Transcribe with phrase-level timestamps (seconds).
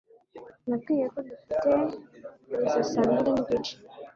[0.67, 1.69] Nabwiwe ko dufite
[2.47, 3.73] kugeza saa mbiri nigice